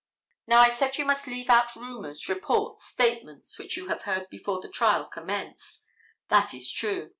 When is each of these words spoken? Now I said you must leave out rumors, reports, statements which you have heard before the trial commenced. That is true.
Now 0.47 0.61
I 0.61 0.69
said 0.69 0.97
you 0.97 1.05
must 1.05 1.27
leave 1.27 1.47
out 1.47 1.75
rumors, 1.75 2.27
reports, 2.27 2.83
statements 2.83 3.59
which 3.59 3.77
you 3.77 3.87
have 3.89 4.01
heard 4.01 4.29
before 4.31 4.59
the 4.59 4.67
trial 4.67 5.05
commenced. 5.05 5.85
That 6.29 6.55
is 6.55 6.71
true. 6.71 7.09